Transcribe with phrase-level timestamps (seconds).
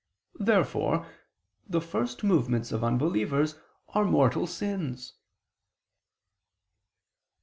[0.39, 1.05] Therefore
[1.67, 3.59] the first movements of unbelievers
[3.89, 5.13] are mortal sins.